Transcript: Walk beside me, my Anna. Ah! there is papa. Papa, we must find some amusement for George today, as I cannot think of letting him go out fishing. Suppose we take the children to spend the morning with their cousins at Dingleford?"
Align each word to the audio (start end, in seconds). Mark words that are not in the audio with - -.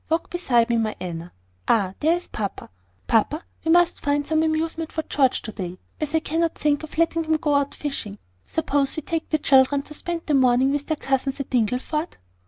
Walk 0.09 0.31
beside 0.31 0.71
me, 0.71 0.77
my 0.77 0.95
Anna. 0.99 1.31
Ah! 1.67 1.93
there 1.99 2.17
is 2.17 2.27
papa. 2.27 2.71
Papa, 3.05 3.45
we 3.63 3.69
must 3.71 3.99
find 4.01 4.25
some 4.25 4.41
amusement 4.41 4.91
for 4.91 5.03
George 5.03 5.43
today, 5.43 5.77
as 5.99 6.15
I 6.15 6.19
cannot 6.21 6.55
think 6.55 6.81
of 6.81 6.97
letting 6.97 7.25
him 7.25 7.37
go 7.37 7.53
out 7.53 7.75
fishing. 7.75 8.17
Suppose 8.43 8.95
we 8.95 9.03
take 9.03 9.29
the 9.29 9.37
children 9.37 9.83
to 9.83 9.93
spend 9.93 10.23
the 10.25 10.33
morning 10.33 10.71
with 10.71 10.87
their 10.87 10.95
cousins 10.97 11.39
at 11.39 11.51
Dingleford?" 11.51 12.17